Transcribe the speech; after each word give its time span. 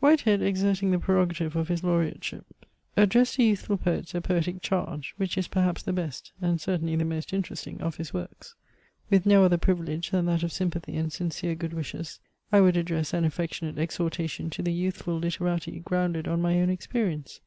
Whitehead 0.00 0.42
exerting 0.42 0.90
the 0.90 0.98
prerogative 0.98 1.54
of 1.54 1.68
his 1.68 1.84
laureateship 1.84 2.66
addressed 2.96 3.34
to 3.36 3.44
youthful 3.44 3.76
poets 3.76 4.16
a 4.16 4.20
poetic 4.20 4.60
Charge, 4.60 5.14
which 5.16 5.38
is 5.38 5.46
perhaps 5.46 5.80
the 5.80 5.92
best, 5.92 6.32
and 6.42 6.60
certainly 6.60 6.96
the 6.96 7.04
most 7.04 7.32
interesting, 7.32 7.80
of 7.80 7.94
his 7.94 8.12
works. 8.12 8.56
With 9.10 9.26
no 9.26 9.44
other 9.44 9.58
privilege 9.58 10.10
than 10.10 10.26
that 10.26 10.42
of 10.42 10.50
sympathy 10.50 10.96
and 10.96 11.12
sincere 11.12 11.54
good 11.54 11.72
wishes, 11.72 12.18
I 12.50 12.62
would 12.62 12.76
address 12.76 13.14
an 13.14 13.24
affectionate 13.24 13.78
exhortation 13.78 14.50
to 14.50 14.60
the 14.62 14.72
youthful 14.72 15.20
literati, 15.20 15.78
grounded 15.84 16.26
on 16.26 16.42
my 16.42 16.60
own 16.60 16.68
experience. 16.68 17.40